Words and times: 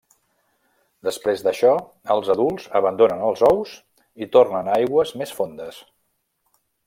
Després 1.07 1.43
d'això, 1.47 1.73
els 2.15 2.31
adults 2.35 2.65
abandonen 2.79 3.21
els 3.27 3.45
ous 3.51 3.75
i 4.27 4.29
tornen 4.37 4.71
a 4.71 4.75
aigües 4.81 5.15
més 5.23 5.35
fondes. 5.41 5.81